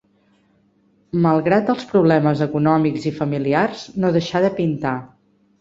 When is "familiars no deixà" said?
3.21-4.43